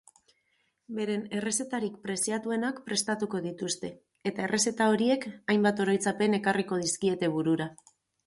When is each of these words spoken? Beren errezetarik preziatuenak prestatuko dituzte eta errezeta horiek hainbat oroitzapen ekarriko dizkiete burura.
Beren 0.99 1.25
errezetarik 1.39 1.99
preziatuenak 2.05 2.79
prestatuko 2.87 3.41
dituzte 3.43 3.91
eta 4.31 4.47
errezeta 4.47 4.89
horiek 4.95 5.29
hainbat 5.33 5.83
oroitzapen 5.85 6.39
ekarriko 6.39 6.83
dizkiete 6.85 7.33
burura. 7.37 7.69